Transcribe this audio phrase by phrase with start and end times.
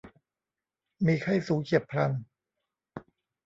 [1.05, 2.11] มีไข้สูงเฉียบพลัน